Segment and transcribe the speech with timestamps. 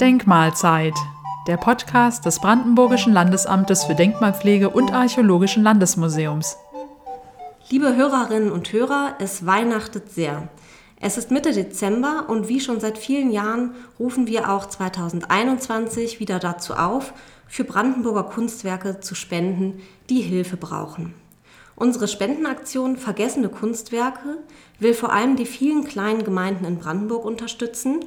[0.00, 0.94] Denkmalzeit,
[1.46, 6.56] der Podcast des Brandenburgischen Landesamtes für Denkmalpflege und Archäologischen Landesmuseums.
[7.70, 10.48] Liebe Hörerinnen und Hörer, es weihnachtet sehr.
[11.00, 16.38] Es ist Mitte Dezember und wie schon seit vielen Jahren rufen wir auch 2021 wieder
[16.40, 17.14] dazu auf,
[17.46, 19.80] für Brandenburger Kunstwerke zu spenden,
[20.10, 21.14] die Hilfe brauchen.
[21.76, 24.38] Unsere Spendenaktion Vergessene Kunstwerke
[24.78, 28.02] will vor allem die vielen kleinen Gemeinden in Brandenburg unterstützen,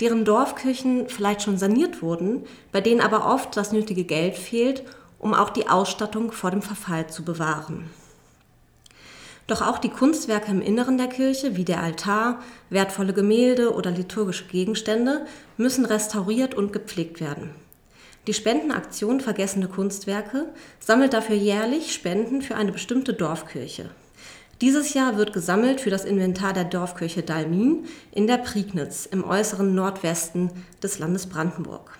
[0.00, 4.82] deren Dorfkirchen vielleicht schon saniert wurden, bei denen aber oft das nötige Geld fehlt,
[5.20, 7.88] um auch die Ausstattung vor dem Verfall zu bewahren.
[9.46, 14.46] Doch auch die Kunstwerke im Inneren der Kirche, wie der Altar, wertvolle Gemälde oder liturgische
[14.46, 17.50] Gegenstände, müssen restauriert und gepflegt werden.
[18.28, 20.46] Die Spendenaktion Vergessene Kunstwerke
[20.78, 23.90] sammelt dafür jährlich Spenden für eine bestimmte Dorfkirche.
[24.60, 29.74] Dieses Jahr wird gesammelt für das Inventar der Dorfkirche Dalmin in der Prignitz im äußeren
[29.74, 30.50] Nordwesten
[30.80, 31.98] des Landes Brandenburg.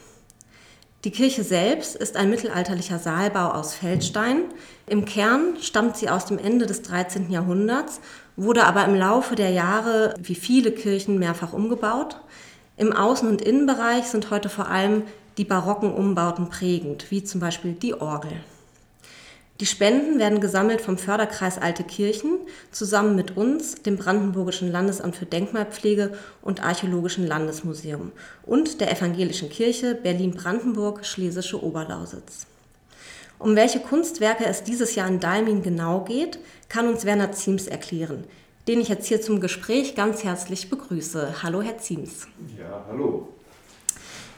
[1.02, 4.44] Die Kirche selbst ist ein mittelalterlicher Saalbau aus Feldstein.
[4.86, 7.32] Im Kern stammt sie aus dem Ende des 13.
[7.32, 8.00] Jahrhunderts,
[8.36, 12.20] wurde aber im Laufe der Jahre wie viele Kirchen mehrfach umgebaut.
[12.76, 15.02] Im Außen- und Innenbereich sind heute vor allem
[15.38, 18.32] die barocken Umbauten prägend, wie zum Beispiel die Orgel.
[19.60, 22.38] Die Spenden werden gesammelt vom Förderkreis Alte Kirchen
[22.72, 28.10] zusammen mit uns, dem Brandenburgischen Landesamt für Denkmalpflege und Archäologischen Landesmuseum
[28.44, 32.46] und der Evangelischen Kirche Berlin-Brandenburg Schlesische Oberlausitz.
[33.38, 38.24] Um welche Kunstwerke es dieses Jahr in Dalmin genau geht, kann uns Werner Ziems erklären,
[38.66, 41.42] den ich jetzt hier zum Gespräch ganz herzlich begrüße.
[41.42, 42.26] Hallo, Herr Ziems.
[42.58, 43.28] Ja, hallo.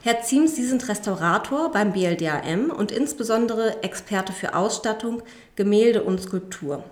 [0.04, 5.22] Herr Ziems, Sie sind Restaurator beim BLDAM und insbesondere Experte für Ausstattung,
[5.56, 6.84] Gemälde und Skulptur.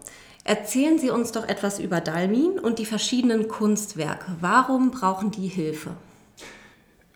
[0.45, 4.33] Erzählen Sie uns doch etwas über Dalmin und die verschiedenen Kunstwerke.
[4.41, 5.91] Warum brauchen die Hilfe?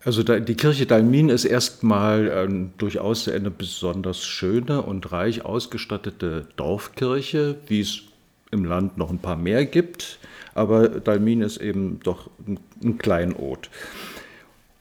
[0.04, 7.56] Also die Kirche Dalmin ist erstmal ähm, durchaus eine besonders schöne und reich ausgestattete Dorfkirche,
[7.68, 8.02] wie es
[8.50, 10.18] im Land noch ein paar mehr gibt.
[10.52, 13.70] Aber Dalmin ist eben doch ein, ein Kleinod.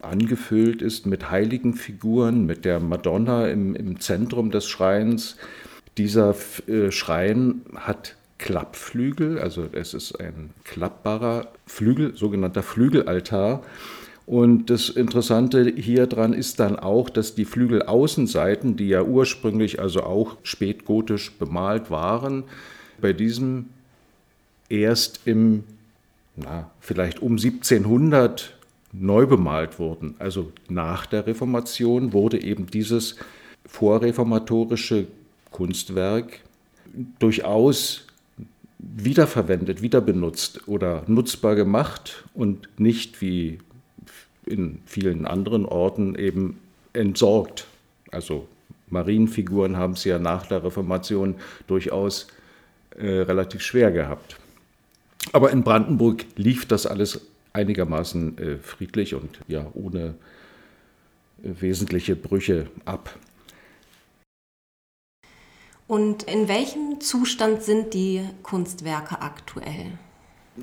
[0.00, 5.36] angefüllt ist mit heiligen Figuren, mit der Madonna im, im Zentrum des Schreins.
[5.98, 6.34] Dieser
[6.66, 13.62] äh, Schrein hat Klappflügel, also es ist ein klappbarer Flügel, sogenannter Flügelaltar.
[14.26, 20.02] Und das Interessante hier dran ist dann auch, dass die Flügelaußenseiten, die ja ursprünglich also
[20.02, 22.44] auch spätgotisch bemalt waren,
[23.00, 23.66] bei diesem
[24.68, 25.64] erst im,
[26.36, 28.56] na, vielleicht um 1700
[28.92, 30.14] neu bemalt wurden.
[30.18, 33.16] Also nach der Reformation wurde eben dieses
[33.66, 35.06] vorreformatorische
[35.52, 36.40] Kunstwerk
[37.18, 38.06] durchaus
[38.78, 43.58] wiederverwendet, wiederbenutzt oder nutzbar gemacht und nicht wie
[44.44, 46.58] in vielen anderen Orten eben
[46.92, 47.66] entsorgt.
[48.10, 48.48] Also
[48.88, 52.26] Marienfiguren haben es ja nach der Reformation durchaus
[52.98, 54.36] äh, relativ schwer gehabt.
[55.32, 60.14] Aber in Brandenburg lief das alles einigermaßen äh, friedlich und ja ohne
[61.42, 63.16] äh, wesentliche Brüche ab.
[65.86, 69.92] Und in welchem Zustand sind die Kunstwerke aktuell?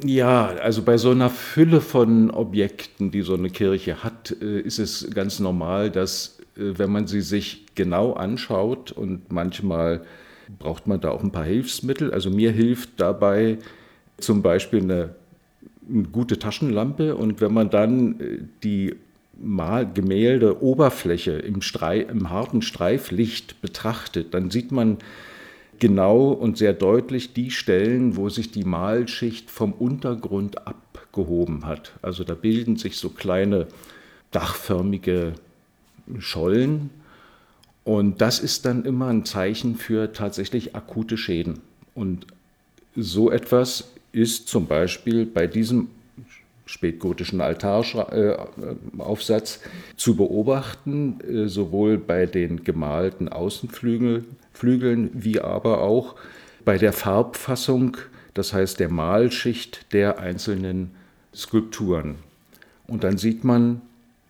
[0.04, 4.80] Ja, also bei so einer Fülle von Objekten, die so eine Kirche hat, äh, ist
[4.80, 10.01] es ganz normal, dass wenn man sie sich genau anschaut und manchmal
[10.57, 12.12] braucht man da auch ein paar Hilfsmittel.
[12.12, 13.60] Also mir hilft dabei
[14.18, 15.16] zum Beispiel eine,
[15.88, 18.95] eine gute Taschenlampe und wenn man dann äh, die
[19.41, 24.97] Mal Gemälde Oberfläche im, Streif, im harten Streiflicht betrachtet, dann sieht man
[25.80, 31.94] genau und sehr deutlich die Stellen, wo sich die Malschicht vom Untergrund abgehoben hat.
[32.01, 33.68] Also da bilden sich so kleine
[34.31, 35.33] dachförmige
[36.19, 36.89] Schollen
[37.83, 41.59] und das ist dann immer ein Zeichen für tatsächlich akute Schäden.
[41.95, 42.27] Und
[42.95, 45.88] so etwas ist zum Beispiel bei diesem
[46.69, 49.60] spätgotischen Altaraufsatz
[49.98, 56.16] zu beobachten, äh, sowohl bei den gemalten Außenflügeln wie aber auch
[56.66, 57.98] bei der Farbfassung,
[58.36, 60.92] das heißt der Malschicht der einzelnen
[61.33, 62.18] Skulpturen.
[62.86, 63.81] Und dann sieht man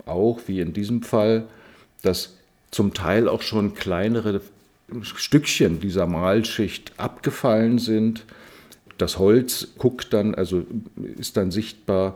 [0.06, 1.46] auch, wie in diesem Fall,
[2.04, 2.38] dass
[2.72, 4.40] zum Teil auch schon kleinere
[5.02, 8.24] Stückchen dieser Malschicht abgefallen sind
[9.00, 10.64] das Holz guckt dann, also
[11.18, 12.16] ist dann sichtbar.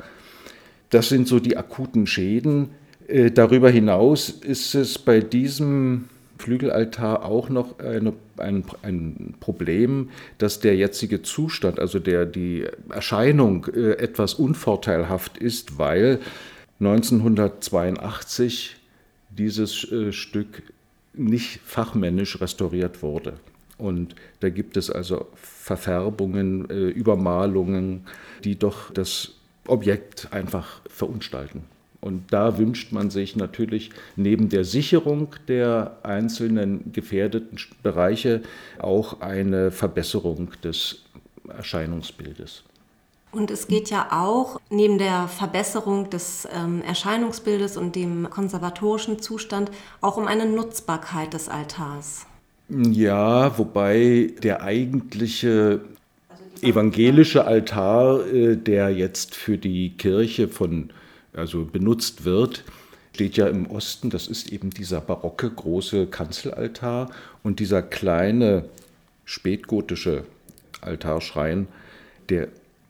[0.89, 2.69] Das sind so die akuten Schäden.
[3.07, 10.59] Äh, darüber hinaus ist es bei diesem Flügelaltar auch noch eine, ein, ein, Problem, dass
[10.59, 16.19] der jetzige Zustand, also der, die Erscheinung äh, etwas unvorteilhaft ist, weil
[16.79, 18.75] 1982
[19.29, 20.63] dieses äh, Stück
[21.13, 23.35] nicht fachmännisch restauriert wurde.
[23.77, 28.05] Und da gibt es also Verfärbungen, äh, Übermalungen,
[28.43, 29.31] die doch das
[29.67, 31.63] Objekt einfach verunstalten.
[32.01, 38.41] Und da wünscht man sich natürlich neben der Sicherung der einzelnen gefährdeten Bereiche
[38.79, 41.03] auch eine Verbesserung des
[41.47, 42.63] Erscheinungsbildes.
[43.31, 49.71] Und es geht ja auch neben der Verbesserung des ähm, Erscheinungsbildes und dem konservatorischen Zustand
[50.01, 52.27] auch um eine Nutzbarkeit des Altars.
[52.75, 55.81] Ja, wobei der eigentliche
[56.63, 60.89] evangelische Altar, äh, der jetzt für die Kirche von,
[61.33, 62.63] also benutzt wird,
[63.13, 64.09] steht ja im Osten.
[64.09, 67.11] Das ist eben dieser barocke große Kanzelaltar
[67.43, 68.65] und dieser kleine
[69.25, 70.23] spätgotische
[70.81, 71.67] Altarschrein,
[72.29, 72.47] der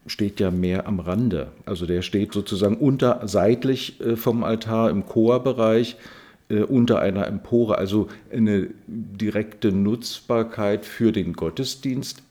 [0.07, 1.51] steht ja mehr am Rande.
[1.65, 5.97] Also der steht sozusagen unter seitlich äh, vom Altar im Chorbereich
[6.49, 7.77] unter einer Empore.
[7.77, 12.21] Also eine direkte Nutzbarkeit für den Gottesdienst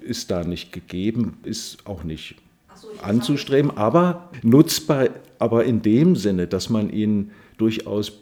[0.00, 2.36] ist da nicht gegeben, ist auch nicht
[2.74, 5.08] so, anzustreben, aber nutzbar,
[5.38, 8.12] aber in dem Sinne, dass man ihn durchaus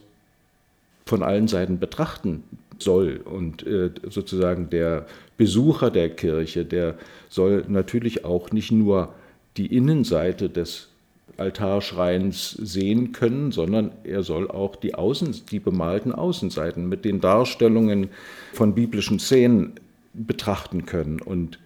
[1.06, 2.44] von allen Seiten betrachten
[2.78, 3.20] soll.
[3.24, 6.96] Und äh, sozusagen der Besucher der Kirche, der
[7.28, 9.14] soll natürlich auch nicht nur
[9.56, 10.88] die Innenseite des
[11.42, 18.10] Altarschreins sehen können, sondern er soll auch die, Außen, die bemalten Außenseiten mit den Darstellungen
[18.52, 19.74] von biblischen Szenen
[20.14, 21.20] betrachten können.
[21.20, 21.58] Und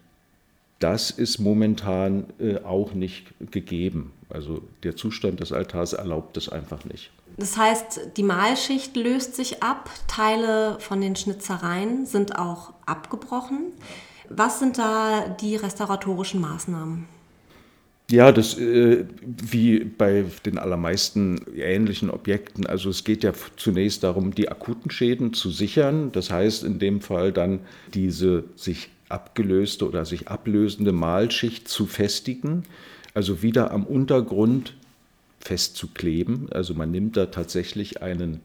[0.78, 4.12] das ist momentan äh, auch nicht gegeben.
[4.28, 7.10] Also der Zustand des Altars erlaubt es einfach nicht.
[7.36, 13.72] Das heißt, die Malschicht löst sich ab, Teile von den Schnitzereien sind auch abgebrochen.
[14.28, 17.15] Was sind da die restauratorischen Maßnahmen?
[18.08, 22.64] Ja, das äh, wie bei den allermeisten ähnlichen Objekten.
[22.64, 26.12] Also es geht ja zunächst darum, die akuten Schäden zu sichern.
[26.12, 27.60] Das heißt in dem Fall dann
[27.94, 32.64] diese sich abgelöste oder sich ablösende Malschicht zu festigen,
[33.14, 34.74] also wieder am Untergrund
[35.40, 36.48] festzukleben.
[36.52, 38.40] Also man nimmt da tatsächlich einen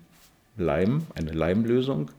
[0.58, 2.10] Leim, eine Leimlösung.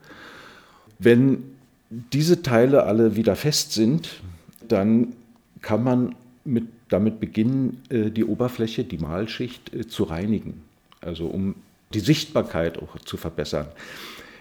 [0.97, 1.43] Wenn
[1.89, 4.21] diese Teile alle wieder fest sind,
[4.67, 5.13] dann
[5.61, 6.15] kann man
[6.45, 10.61] mit damit beginnen, äh, die Oberfläche, die Malschicht äh, zu reinigen,
[11.01, 11.55] also um
[11.93, 13.67] die Sichtbarkeit auch zu verbessern.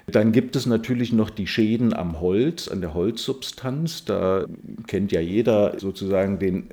[0.06, 4.04] Dann gibt es natürlich noch die Schäden am Holz, an der Holzsubstanz.
[4.04, 4.46] Da
[4.86, 6.64] kennt ja jeder sozusagen den,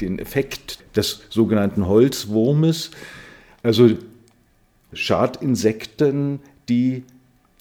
[0.00, 2.90] den Effekt des sogenannten Holzwurmes.
[3.62, 3.90] Also
[4.92, 7.04] Schadinsekten, die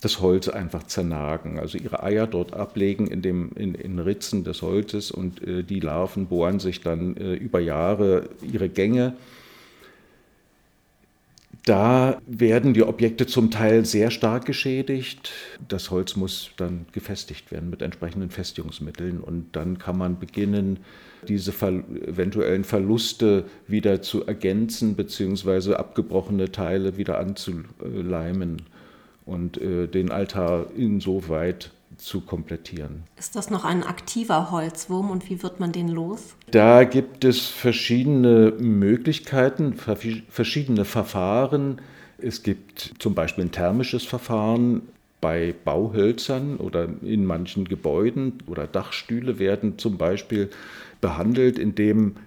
[0.05, 4.61] das Holz einfach zernagen, also ihre Eier dort ablegen in, dem, in, in Ritzen des
[4.61, 9.15] Holzes und äh, die Larven bohren sich dann äh, über Jahre ihre Gänge.
[11.65, 15.31] Da werden die Objekte zum Teil sehr stark geschädigt.
[15.67, 20.81] Das Holz muss dann gefestigt werden mit entsprechenden Festigungsmitteln und dann kann man beginnen,
[21.27, 25.73] diese eventuellen Verluste wieder zu ergänzen bzw.
[25.73, 28.61] abgebrochene Teile wieder anzuleimen
[29.25, 33.03] und äh, den Altar insoweit zu komplettieren.
[33.17, 36.35] Ist das noch ein aktiver Holzwurm und wie wird man den los?
[36.51, 39.75] Da gibt es verschiedene Möglichkeiten,
[40.29, 41.79] verschiedene Verfahren.
[42.17, 44.81] Es gibt zum Beispiel ein thermisches Verfahren,
[45.25, 50.51] bei Bauhölzern oder in manchen Gebäuden oder Dachstühle werden zum Beispiel
[51.01, 52.17] behandelt, indem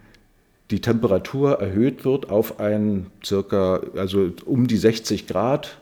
[0.73, 5.78] die Temperatur erhöht wird auf ein circa, also um die 60 Grad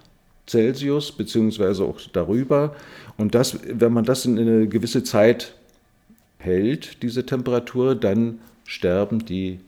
[0.48, 2.74] Celsius, beziehungsweise auch darüber.
[3.16, 5.54] Und das, wenn man das in eine gewisse Zeit
[6.38, 9.60] hält, diese Temperatur, dann sterben die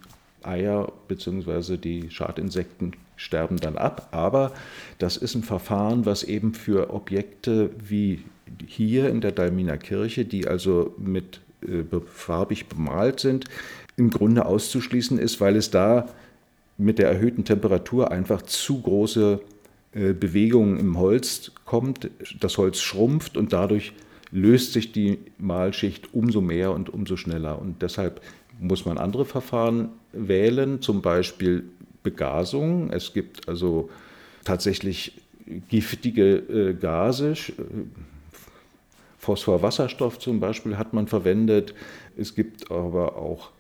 [0.43, 1.77] Eier bzw.
[1.77, 4.09] die Schadinsekten sterben dann ab.
[4.13, 4.53] Aber
[4.99, 8.25] das ist ein Verfahren, was eben für Objekte wie
[8.67, 13.45] hier in der Dalminer Kirche, die also mit äh, farbig bemalt sind,
[13.97, 16.09] im Grunde auszuschließen ist, weil es da
[16.79, 19.41] mit der erhöhten Temperatur einfach zu große
[19.93, 22.11] äh, Bewegungen im Holz kommt.
[22.41, 23.93] Das Holz schrumpft und dadurch
[24.31, 27.61] löst sich die Malschicht umso mehr und umso schneller.
[27.61, 28.21] Und deshalb
[28.61, 31.65] muss man andere Verfahren wählen, zum Beispiel
[32.03, 32.91] Begasung.
[32.91, 33.89] Es gibt also
[34.45, 35.13] tatsächlich
[35.69, 37.35] giftige äh, Gase.
[39.19, 41.75] Phosphorwasserstoff zum Beispiel hat man verwendet.
[42.17, 43.51] Es gibt aber auch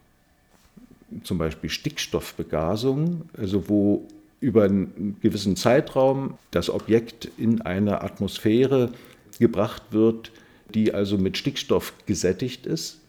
[1.24, 4.06] zum Beispiel Stickstoffbegasung, also wo
[4.40, 8.92] über einen gewissen Zeitraum das Objekt in eine Atmosphäre
[9.38, 10.30] gebracht wird,
[10.74, 13.00] die also mit Stickstoff gesättigt ist.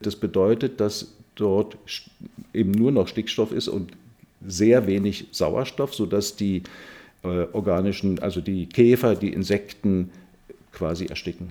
[0.00, 1.76] Das bedeutet, dass dort
[2.52, 3.92] eben nur noch Stickstoff ist und
[4.46, 6.62] sehr wenig Sauerstoff, sodass die
[7.22, 10.10] äh, organischen, also die Käfer, die Insekten
[10.72, 11.50] quasi ersticken.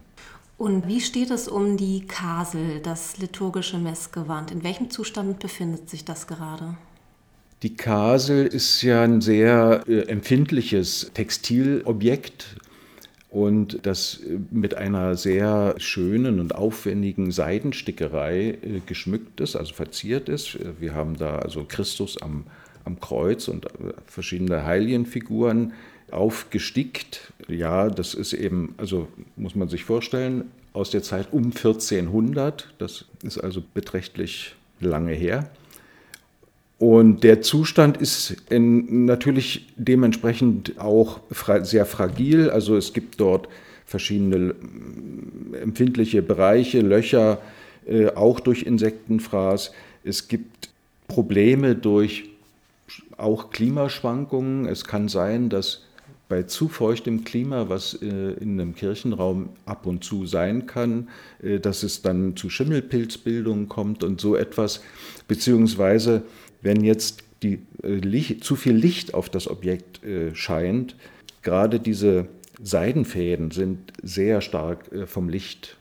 [0.57, 4.51] Und wie steht es um die Kasel, das liturgische Messgewand?
[4.51, 6.77] In welchem Zustand befindet sich das gerade?
[7.63, 12.55] Die Kasel ist ja ein sehr äh, empfindliches Textilobjekt
[13.31, 20.29] und das äh, mit einer sehr schönen und aufwendigen Seidenstickerei äh, geschmückt ist, also verziert
[20.29, 20.59] ist.
[20.79, 22.43] Wir haben da also Christus am,
[22.85, 23.65] am Kreuz und
[24.05, 25.73] verschiedene Heiligenfiguren
[26.11, 27.33] aufgestickt.
[27.47, 32.71] Ja, das ist eben, also muss man sich vorstellen, aus der Zeit um 1400.
[32.77, 35.49] Das ist also beträchtlich lange her.
[36.79, 42.49] Und der Zustand ist in, natürlich dementsprechend auch fra sehr fragil.
[42.51, 43.47] Also es gibt dort
[43.85, 44.53] verschiedene
[45.59, 47.41] empfindliche Bereiche, Löcher,
[47.87, 49.71] äh, auch durch Insektenfraß.
[50.03, 50.69] Es gibt
[51.07, 52.29] Probleme durch
[53.17, 54.67] auch Klimaschwankungen.
[54.67, 55.81] Es kann sein, dass
[56.29, 61.07] bei zu feuchtem Klima, was äh, in einem Kirchenraum ab und zu sein kann,
[61.41, 64.81] äh, dass es dann zu Schimmelpilzbildungen kommt und so etwas,
[65.27, 66.23] beziehungsweise
[66.61, 70.01] wenn jetzt die, äh, Licht, zu viel Licht auf das Objekt
[70.33, 70.95] scheint,
[71.41, 72.27] gerade diese
[72.61, 75.77] Seidenfäden sind sehr stark vom Licht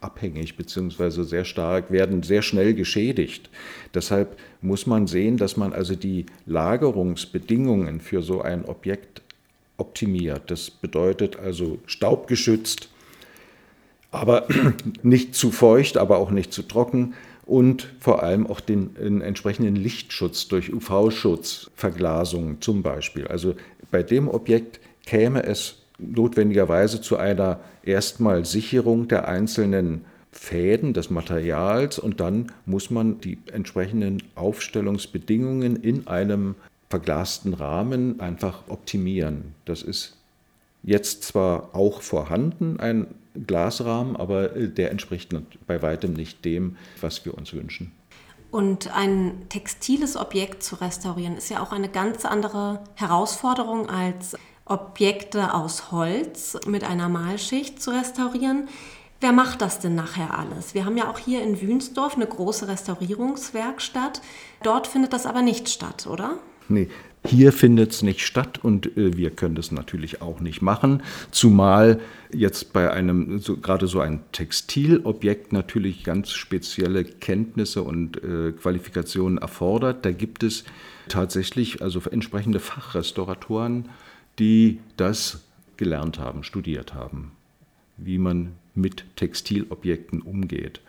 [0.00, 3.50] abhängig, beziehungsweise sehr stark, werden sehr schnell geschädigt.
[3.94, 9.22] Deshalb muss man sehen, dass man also die Lagerungsbedingungen für so ein Objekt
[9.76, 10.50] optimiert.
[10.50, 12.88] Das bedeutet also staubgeschützt,
[14.10, 14.46] aber
[15.02, 17.14] nicht zu feucht, aber auch nicht zu trocken
[17.50, 23.26] und vor allem auch den, den entsprechenden Lichtschutz durch UV-Schutz, Verglasung zum Beispiel.
[23.26, 23.56] Also
[23.90, 31.98] bei dem Objekt käme es notwendigerweise zu einer erstmal Sicherung der einzelnen Fäden des Materials
[31.98, 36.54] und dann muss man die entsprechenden Aufstellungsbedingungen in einem
[36.88, 39.56] verglasten Rahmen einfach optimieren.
[39.64, 40.16] Das ist
[40.84, 45.30] jetzt zwar auch vorhanden, ein Glasrahmen, aber äh, der entspricht
[45.66, 47.92] bei weitem nicht dem, was wir uns wünschen.
[48.50, 55.54] Und ein textiles Objekt zu restaurieren ist ja auch eine ganz andere Herausforderung als Objekte
[55.54, 58.68] aus Holz mit einer Malschicht zu restaurieren.
[59.20, 60.74] Wer macht das denn nachher alles?
[60.74, 64.22] Wir haben ja auch hier in Wünsdorf eine große Restaurierungswerkstatt.
[64.62, 66.38] Dort findet das aber nicht statt, oder?
[66.68, 66.88] Nee,
[67.24, 72.00] hier findet es nicht statt und äh, wir können das natürlich auch nicht machen, zumal
[72.32, 79.38] jetzt bei einem, so, gerade so ein Textilobjekt natürlich ganz spezielle Kenntnisse und äh, Qualifikationen
[79.38, 80.04] erfordert.
[80.04, 80.64] Da gibt es
[81.08, 83.90] tatsächlich also entsprechende Fachrestauratoren,
[84.38, 85.42] die das
[85.76, 87.32] gelernt haben, studiert haben,
[87.98, 90.80] wie man mit Textilobjekten umgeht.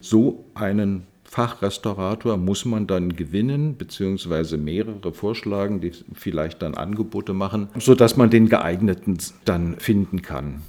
[0.00, 7.70] So einen Fachrestaurator muss man dann gewinnen, beziehungsweise mehrere vorschlagen, die vielleicht dann Angebote machen,
[7.76, 10.62] sodass man den geeigneten dann finden kann.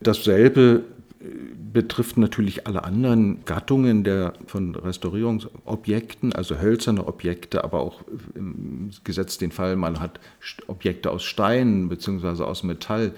[0.00, 0.82] Dasselbe
[1.20, 1.26] äh,
[1.72, 8.02] betrifft natürlich alle anderen Gattungen der, von Restaurierungsobjekten, also hölzerne Objekte, aber auch
[8.34, 10.18] im Gesetz den Fall, man hat
[10.66, 12.42] Objekte aus Stein bzw.
[12.42, 13.12] aus Metall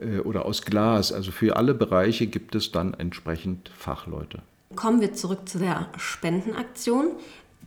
[0.00, 1.12] äh, oder aus Glas.
[1.12, 4.42] Also für alle Bereiche gibt es dann entsprechend Fachleute.
[4.76, 7.12] Kommen wir zurück zu der Spendenaktion.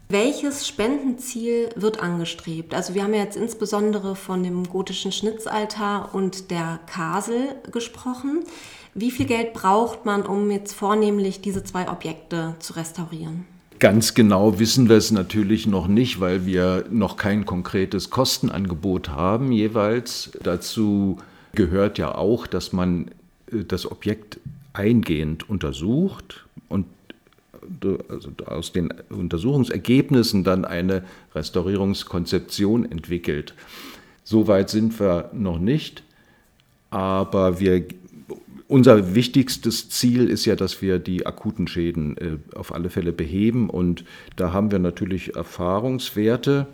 [0.07, 2.75] Welches Spendenziel wird angestrebt?
[2.75, 8.43] Also wir haben ja jetzt insbesondere von dem gotischen Schnitzaltar und der Kasel gesprochen.
[8.93, 13.45] Wie viel Geld braucht man, um jetzt vornehmlich diese zwei Objekte zu restaurieren?
[13.79, 19.51] Ganz genau wissen wir es natürlich noch nicht, weil wir noch kein konkretes Kostenangebot haben
[19.51, 20.31] jeweils.
[20.41, 21.17] Dazu
[21.55, 23.09] gehört ja auch, dass man
[23.51, 24.39] äh, das Objekt
[24.73, 26.85] eingehend untersucht und
[28.09, 31.03] also aus den Untersuchungsergebnissen dann eine
[31.33, 33.53] Restaurierungskonzeption entwickelt.
[34.23, 36.03] Soweit sind wir noch nicht,
[36.89, 37.85] aber wir,
[38.67, 43.69] unser wichtigstes Ziel ist ja, dass wir die akuten Schäden äh, auf alle Fälle beheben
[43.69, 44.03] und
[44.35, 46.67] da haben wir natürlich Erfahrungswerte.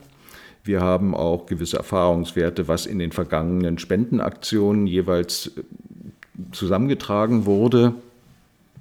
[0.63, 5.63] Wir haben auch gewisse Erfahrungswerte, was in den vergangenen Spendenaktionen jeweils äh,
[6.53, 7.95] zusammengetragen wurde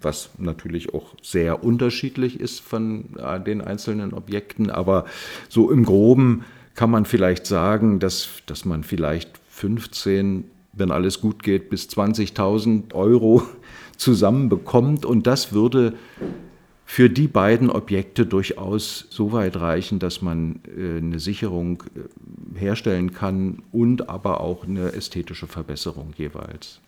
[0.03, 4.71] was natürlich auch sehr unterschiedlich ist von äh, den einzelnen Objekten.
[4.71, 5.05] Aber
[5.49, 11.43] so im groben kann man vielleicht sagen, dass, dass man vielleicht 15, wenn alles gut
[11.43, 13.43] geht, bis 20.000 Euro
[13.97, 15.05] zusammenbekommt.
[15.05, 15.95] Und das würde
[16.91, 23.13] für die beiden Objekte durchaus so weit reichen, dass man äh, eine Sicherung äh, herstellen
[23.13, 26.81] kann und aber auch eine ästhetische Verbesserung jeweils.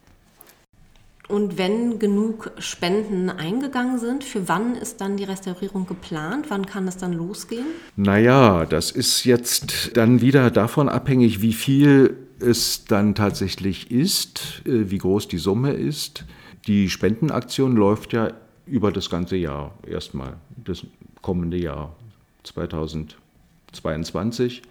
[1.28, 6.46] Und wenn genug Spenden eingegangen sind, für wann ist dann die Restaurierung geplant?
[6.48, 7.66] Wann kann es dann losgehen?
[7.96, 14.90] Naja, das ist jetzt dann wieder davon abhängig, wie viel es dann tatsächlich ist, äh,
[14.90, 16.24] wie groß die Summe ist.
[16.66, 18.32] Die Spendenaktion läuft ja
[18.66, 20.84] über das ganze Jahr erstmal, das
[21.20, 21.96] kommende Jahr
[22.42, 24.62] 2022.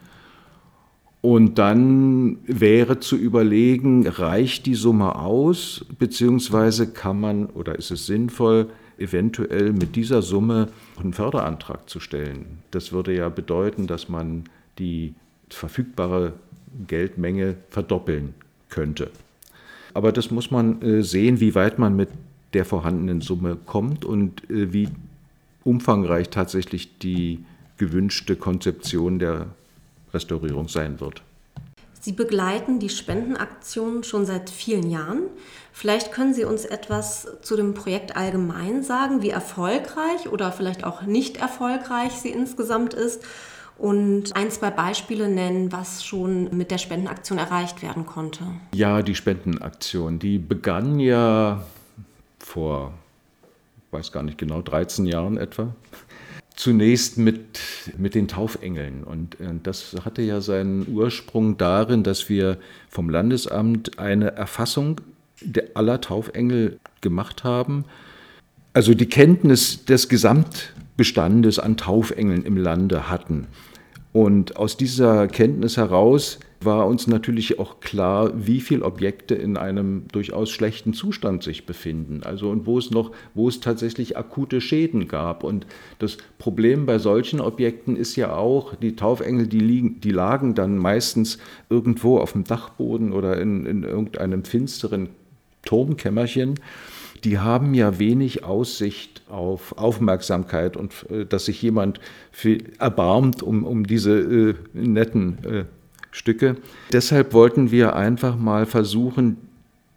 [1.22, 8.08] Und dann wäre zu überlegen, reicht die Summe aus, beziehungsweise kann man oder ist es
[8.08, 12.60] sinnvoll, eventuell mit dieser Summe einen Förderantrag zu stellen.
[12.72, 14.46] Das würde ja bedeuten, dass man
[14.80, 15.14] die
[15.50, 16.34] verfügbare
[16.88, 18.34] Geldmenge verdoppeln
[18.70, 19.12] könnte.
[19.94, 22.10] Aber das muss man äh, sehen, wie weit man mit
[22.54, 24.90] der vorhandenen Summe kommt und äh, wie
[25.64, 27.44] umfangreich tatsächlich die
[27.78, 29.48] gewünschte Konzeption der
[30.14, 31.22] Restaurierung sein wird.
[32.02, 35.24] Sie begleiten die Spendenaktion schon seit vielen Jahren.
[35.72, 41.04] Vielleicht können Sie uns etwas zu dem Projekt allgemein sagen, wie erfolgreich oder vielleicht auch
[41.04, 43.24] nicht erfolgreich sie insgesamt ist
[43.78, 48.46] und ein, zwei Beispiele nennen, was schon mit der Spendenaktion erreicht werden konnte.
[48.74, 51.64] Ja, die Spendenaktion, die begann ja
[52.40, 52.94] vor,
[53.88, 55.68] ich weiß gar nicht genau, 13 Jahren etwa
[56.56, 57.60] zunächst mit,
[57.98, 59.04] mit den Taufengeln.
[59.04, 62.58] Und äh, das hatte ja seinen Ursprung darin, dass wir
[62.90, 65.02] vom Landesamt eine Erfassung
[65.74, 67.86] aller Taufengel gemacht haben.
[68.74, 73.48] Also die Kenntnis des Gesamtbestandes an Taufengeln im Lande hatten.
[74.14, 80.04] Und aus dieser Kenntnis heraus war uns natürlich auch klar, wie viele Objekte in einem
[80.12, 82.22] durchaus schlechten Zustand sich befinden.
[82.24, 85.44] Also und wo es noch, wo es tatsächlich akute Schäden gab.
[85.44, 85.66] Und
[86.00, 90.78] das Problem bei solchen Objekten ist ja auch, die Taufengel, die, liegen, die lagen dann
[90.78, 91.38] meistens
[91.70, 95.10] irgendwo auf dem Dachboden oder in, in irgendeinem finsteren
[95.64, 96.56] Turmkämmerchen
[97.24, 102.00] die haben ja wenig Aussicht auf Aufmerksamkeit und äh, dass sich jemand
[102.80, 105.66] erbarmt um, um diese äh, netten äh,
[106.12, 106.58] Stücke.
[106.92, 109.38] Deshalb wollten wir einfach mal versuchen,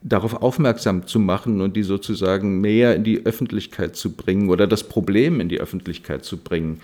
[0.03, 4.85] darauf aufmerksam zu machen und die sozusagen mehr in die Öffentlichkeit zu bringen oder das
[4.85, 6.81] Problem in die Öffentlichkeit zu bringen.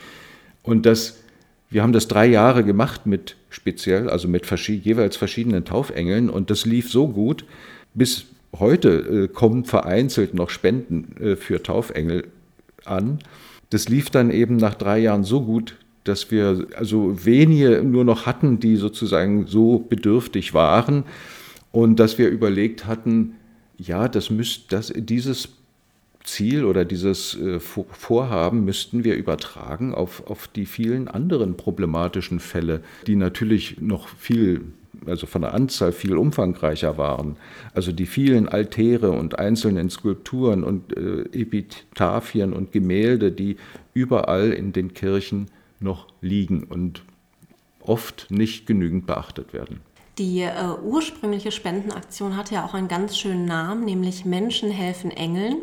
[0.63, 1.23] Und das,
[1.69, 6.65] wir haben das drei Jahre gemacht mit speziell, also mit jeweils verschiedenen Taufengeln und das
[6.65, 7.45] lief so gut,
[7.93, 8.27] bis
[8.59, 12.29] heute äh, kommen vereinzelt noch Spenden äh, für Taufengel
[12.85, 13.19] an.
[13.71, 18.27] Das lief dann eben nach drei Jahren so gut, dass wir also wenige nur noch
[18.27, 21.05] hatten, die sozusagen so bedürftig waren
[21.73, 23.37] und dass wir überlegt hatten,
[23.77, 25.51] ja, das müsst, das, dieses
[26.25, 32.83] Ziel oder dieses äh, Vorhaben müssten wir übertragen auf, auf die vielen anderen problematischen Fälle,
[33.07, 34.63] die natürlich noch viel,
[35.07, 37.37] also von der Anzahl viel umfangreicher waren.
[37.75, 43.57] Also die vielen Altäre und einzelnen Skulpturen und äh, Epitaphien und Gemälde, die
[43.95, 45.47] überall in den Kirchen
[45.81, 47.03] noch liegen und
[47.81, 49.81] oft nicht genügend beachtet werden.
[50.19, 50.53] Die äh,
[50.85, 55.57] ursprüngliche Spendenaktion hatte ja auch einen ganz schönen Namen, nämlich Menschen helfen Engeln.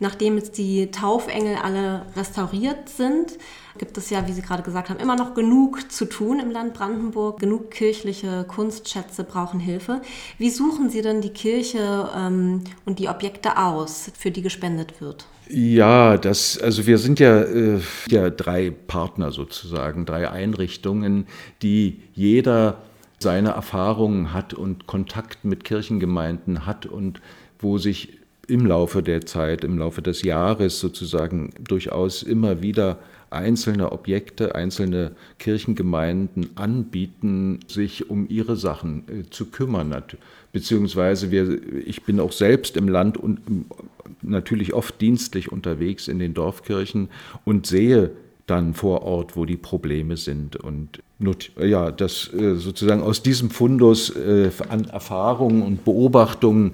[0.00, 3.38] Nachdem jetzt die Taufengel alle restauriert sind,
[3.78, 6.74] gibt es ja, wie Sie gerade gesagt haben, immer noch genug zu tun im Land
[6.74, 7.40] Brandenburg.
[7.40, 10.02] Genug kirchliche Kunstschätze brauchen Hilfe.
[10.38, 15.26] Wie suchen Sie denn die Kirche ähm, und die Objekte aus, für die gespendet wird?
[15.48, 21.26] Ja, das, also wir sind ja, äh, ja drei Partner sozusagen, drei Einrichtungen,
[21.62, 22.78] die jeder
[23.18, 27.20] seine Erfahrungen hat und Kontakt mit Kirchengemeinden hat und
[27.58, 32.98] wo sich im Laufe der Zeit, im Laufe des Jahres sozusagen durchaus immer wieder
[33.30, 39.94] einzelne Objekte, einzelne Kirchengemeinden anbieten, sich um ihre Sachen äh, zu kümmern.
[40.52, 43.40] Beziehungsweise wir, ich bin auch selbst im Land und
[44.22, 47.08] natürlich oft dienstlich unterwegs in den Dorfkirchen
[47.44, 48.12] und sehe
[48.46, 50.56] dann vor Ort, wo die Probleme sind.
[50.56, 51.00] Und
[51.58, 56.72] ja, das äh, sozusagen aus diesem Fundus äh, an Erfahrungen und Beobachtungen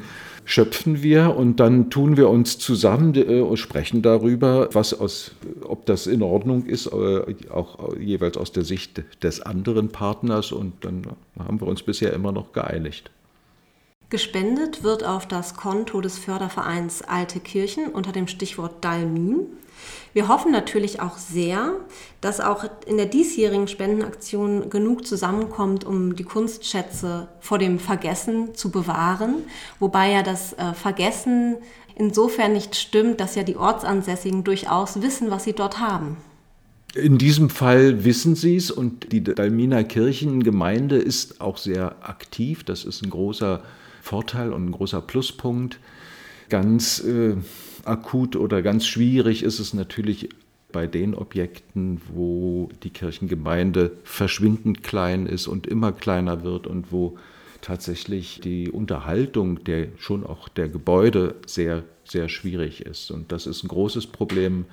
[0.50, 5.30] schöpfen wir und dann tun wir uns zusammen äh, und sprechen darüber, was aus,
[5.62, 10.84] ob das in Ordnung ist, äh, auch jeweils aus der Sicht des anderen Partners und
[10.84, 11.02] dann
[11.38, 13.10] haben wir uns bisher immer noch geeinigt.
[14.10, 19.46] Gespendet wird auf das Konto des Fördervereins Alte Kirchen unter dem Stichwort Dalmin.
[20.12, 21.74] Wir hoffen natürlich auch sehr,
[22.20, 28.70] dass auch in der diesjährigen Spendenaktion genug zusammenkommt, um die Kunstschätze vor dem Vergessen zu
[28.70, 29.44] bewahren.
[29.78, 31.58] Wobei ja das äh, Vergessen
[31.94, 36.16] insofern nicht stimmt, dass ja die Ortsansässigen durchaus wissen, was sie dort haben.
[36.96, 42.64] In diesem Fall wissen sie es und die Dalminer Kirchengemeinde ist auch sehr aktiv.
[42.64, 43.62] Das ist ein großer
[44.00, 45.78] Vorteil und ein großer Pluspunkt.
[46.48, 47.36] Ganz äh,
[47.84, 50.28] akut oder ganz schwierig ist es natürlich
[50.72, 57.18] bei den Objekten, wo die Kirchengemeinde verschwindend klein ist und immer kleiner wird und wo
[57.60, 63.62] tatsächlich die Unterhaltung der schon auch der Gebäude sehr sehr schwierig ist und das ist
[63.62, 64.64] ein großes Problem,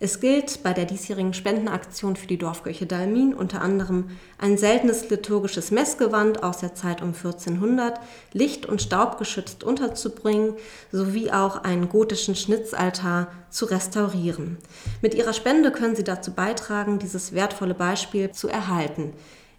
[0.00, 5.70] Es gilt bei der diesjährigen Spendenaktion für die Dorfkirche Dalmin unter anderem ein seltenes liturgisches
[5.70, 8.00] Messgewand aus der Zeit um 1400
[8.32, 10.54] licht- und staubgeschützt unterzubringen,
[10.92, 14.58] sowie auch einen gotischen Schnitzaltar zu restaurieren.
[15.00, 19.14] Mit ihrer Spende können Sie dazu beitragen, dieses wertvolle Beispiel zu erhalten.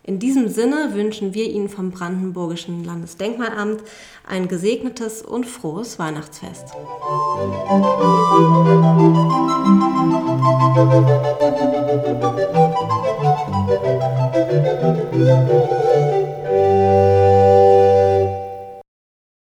[0.08, 3.82] In diesem Sinne wünschen wir Ihnen vom Brandenburgischen Landesdenkmalamt
[4.24, 6.76] ein gesegnetes und frohes Weihnachtsfest.
[15.12, 16.15] Musik